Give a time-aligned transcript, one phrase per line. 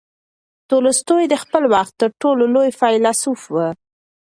[0.69, 3.55] تولستوی د خپل وخت تر ټولو لوی فیلسوف هم و.